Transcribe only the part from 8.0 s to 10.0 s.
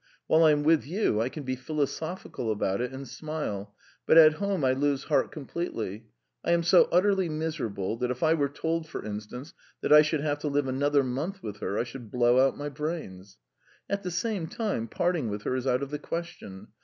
if I were told, for instance, that